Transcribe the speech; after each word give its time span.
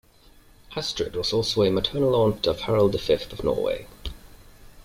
Astrid 0.75 1.15
was 1.15 1.31
also 1.31 1.61
a 1.61 1.69
maternal 1.69 2.15
aunt 2.15 2.47
of 2.47 2.61
Harald 2.61 2.93
the 2.93 2.97
Fifth 2.97 3.31
of 3.33 3.43
Norway. 3.43 3.85